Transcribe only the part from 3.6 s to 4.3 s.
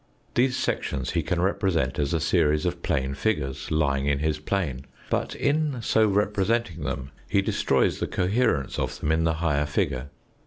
lying in